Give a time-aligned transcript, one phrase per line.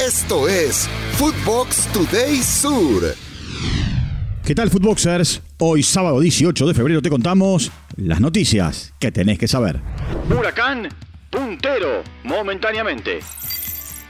[0.00, 3.14] Esto es Footbox Today Sur.
[4.42, 5.42] ¿Qué tal, Footboxers?
[5.58, 9.82] Hoy, sábado 18 de febrero, te contamos las noticias que tenés que saber.
[10.30, 10.88] Huracán,
[11.28, 13.20] puntero, momentáneamente.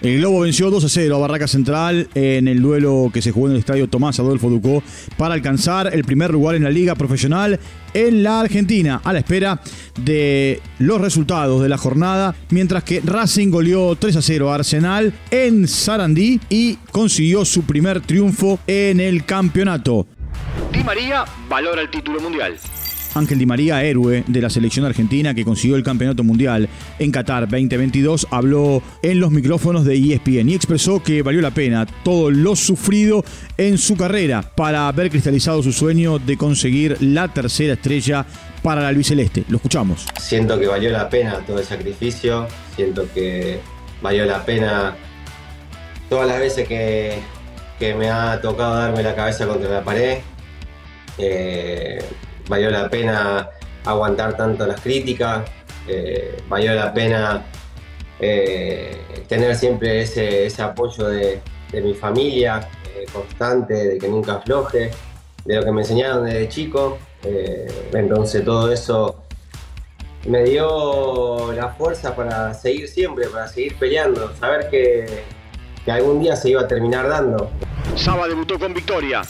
[0.00, 3.48] El Globo venció 2 a 0 a Barraca Central en el duelo que se jugó
[3.48, 4.82] en el estadio Tomás Adolfo Ducó
[5.18, 7.60] para alcanzar el primer lugar en la liga profesional
[7.92, 9.60] en la Argentina, a la espera
[10.02, 15.12] de los resultados de la jornada, mientras que Racing goleó 3 a 0 a Arsenal
[15.30, 20.06] en Sarandí y consiguió su primer triunfo en el campeonato.
[20.72, 22.56] Di María valora el título mundial.
[23.14, 26.68] Ángel Di María, héroe de la selección argentina que consiguió el campeonato mundial
[26.98, 31.86] en Qatar 2022, habló en los micrófonos de ESPN y expresó que valió la pena
[32.04, 33.24] todo lo sufrido
[33.56, 38.26] en su carrera para haber cristalizado su sueño de conseguir la tercera estrella
[38.62, 39.44] para la albiceleste.
[39.48, 40.06] Lo escuchamos.
[40.18, 42.46] Siento que valió la pena todo el sacrificio,
[42.76, 43.60] siento que
[44.02, 44.96] valió la pena
[46.08, 47.18] todas las veces que,
[47.78, 50.18] que me ha tocado darme la cabeza contra la pared.
[51.18, 52.02] Eh,
[52.50, 53.48] valió la pena
[53.84, 55.48] aguantar tanto las críticas,
[55.86, 57.42] eh, valió la pena
[58.18, 61.40] eh, tener siempre ese, ese apoyo de,
[61.70, 64.90] de, mi familia eh, constante, de que nunca afloje,
[65.44, 66.98] de lo que me enseñaron desde chico.
[67.92, 69.22] entonces todo eso
[70.26, 75.22] me dio la fuerza para seguir siempre, para seguir peleando, saber que,
[75.84, 77.50] que algún día se iba a terminar dando.
[77.96, 79.22] Saba debutó con victoria.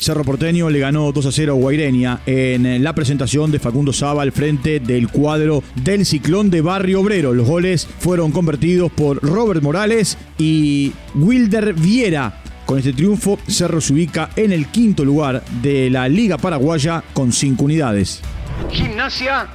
[0.00, 4.22] Cerro Porteño le ganó 2 a 0 a Guairenia en la presentación de Facundo Saba
[4.22, 7.34] al frente del cuadro del Ciclón de Barrio Obrero.
[7.34, 12.42] Los goles fueron convertidos por Robert Morales y Wilder Viera.
[12.64, 17.32] Con este triunfo, Cerro se ubica en el quinto lugar de la Liga Paraguaya con
[17.32, 18.22] 5 unidades.
[18.70, 19.48] Gimnasia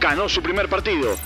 [0.00, 1.16] ganó su primer partido.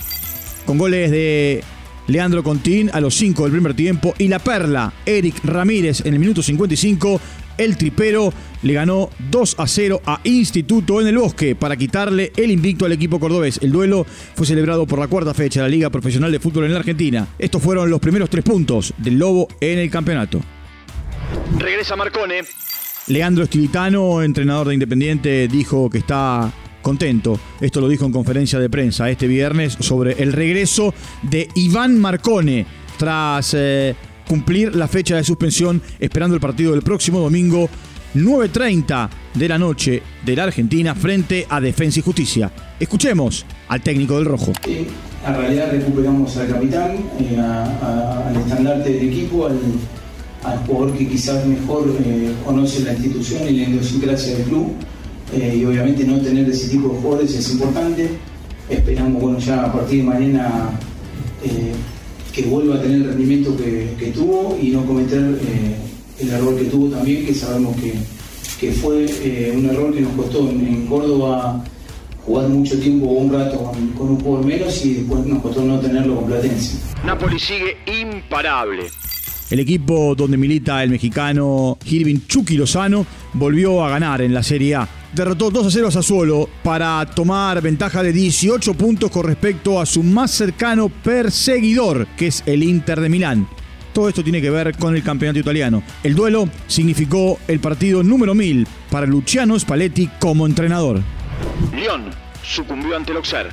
[0.65, 1.63] Con goles de
[2.07, 6.19] Leandro Contín a los 5 del primer tiempo y la perla Eric Ramírez en el
[6.19, 7.19] minuto 55
[7.57, 12.51] el tripero le ganó 2 a 0 a Instituto en el Bosque para quitarle el
[12.51, 13.59] invicto al equipo cordobés.
[13.61, 16.73] El duelo fue celebrado por la cuarta fecha de la Liga Profesional de Fútbol en
[16.73, 17.27] la Argentina.
[17.39, 20.41] Estos fueron los primeros tres puntos del Lobo en el campeonato.
[21.57, 22.41] Regresa Marcone.
[23.07, 26.51] Leandro Estilitano, entrenador de Independiente, dijo que está
[26.85, 27.39] contento.
[27.59, 32.67] Esto lo dijo en conferencia de prensa este viernes sobre el regreso de Iván Marcone
[32.97, 33.55] tras...
[33.57, 33.95] Eh,
[34.27, 37.69] cumplir la fecha de suspensión esperando el partido del próximo domingo
[38.15, 42.51] 9.30 de la noche de la Argentina frente a Defensa y Justicia.
[42.79, 44.53] Escuchemos al técnico del Rojo.
[44.65, 49.59] En realidad recuperamos al capitán, eh, al estandarte del equipo, al,
[50.43, 54.73] al, jugador que quizás mejor eh, conoce la institución y la idiosincrasia del club.
[55.35, 58.09] Eh, y obviamente no tener ese tipo de jugadores es importante.
[58.69, 60.69] Esperamos, bueno, ya a partir de mañana
[61.43, 61.73] eh,
[62.33, 65.75] que vuelva a tener el rendimiento que, que tuvo y no cometer eh,
[66.19, 67.93] el error que tuvo también, que sabemos que,
[68.59, 71.63] que fue eh, un error que nos costó en, en, Córdoba
[72.25, 75.79] jugar mucho tiempo un rato con, con, un jugador menos y después nos costó no
[75.79, 76.77] tenerlo con Platense.
[77.05, 78.85] Napoli sigue imparable.
[79.51, 84.75] El equipo donde milita el mexicano Irving Chucky Lozano volvió a ganar en la Serie
[84.75, 84.89] A.
[85.13, 89.85] Derrotó 2 a 0 a Sassuolo para tomar ventaja de 18 puntos con respecto a
[89.85, 93.47] su más cercano perseguidor, que es el Inter de Milán.
[93.93, 95.81] Todo esto tiene que ver con el campeonato italiano.
[96.03, 101.01] El duelo significó el partido número 1000 para Luciano Spalletti como entrenador.
[101.73, 102.09] Lyon
[102.43, 103.51] sucumbió ante el Auxerre.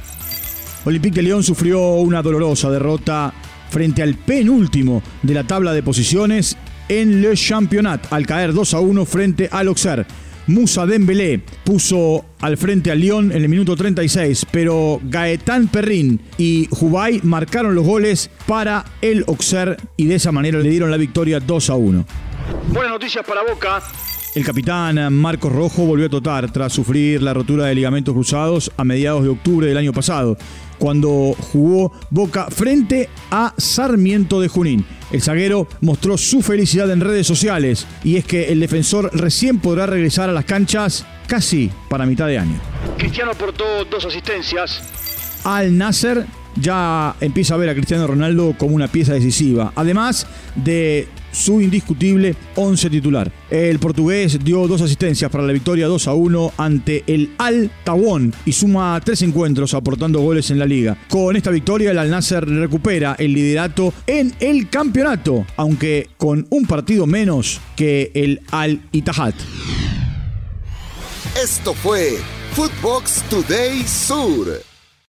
[0.84, 3.32] Olympique de Lyon sufrió una dolorosa derrota
[3.70, 6.56] frente al penúltimo de la tabla de posiciones
[6.88, 10.06] en Le Championnat al caer 2 a 1 frente al Auxerre.
[10.46, 16.68] Musa Dembélé puso al frente al Lyon en el minuto 36, pero Gaetán Perrin y
[16.70, 21.40] Jubay marcaron los goles para el Auxerre y de esa manera le dieron la victoria
[21.40, 22.06] 2 a 1.
[22.68, 23.82] Buenas noticias para Boca.
[24.34, 28.84] El capitán Marcos Rojo volvió a totar tras sufrir la rotura de ligamentos cruzados a
[28.84, 30.38] mediados de octubre del año pasado,
[30.82, 34.84] cuando jugó Boca frente a Sarmiento de Junín.
[35.12, 39.86] El zaguero mostró su felicidad en redes sociales y es que el defensor recién podrá
[39.86, 42.60] regresar a las canchas casi para mitad de año.
[42.98, 44.82] Cristiano aportó dos asistencias.
[45.44, 46.26] Al Nasser
[46.56, 50.26] ya empieza a ver a Cristiano Ronaldo como una pieza decisiva, además
[50.56, 53.32] de su indiscutible 11 titular.
[53.50, 58.32] El portugués dio dos asistencias para la victoria 2 a 1 ante el Al Tawón
[58.46, 60.96] y suma tres encuentros aportando goles en la liga.
[61.08, 66.66] Con esta victoria el Al Nasser recupera el liderato en el campeonato, aunque con un
[66.66, 69.34] partido menos que el Al Ittihad.
[71.42, 72.18] Esto fue
[72.54, 74.71] Footbox Today Sur.